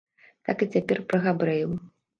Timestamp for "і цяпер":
0.67-1.05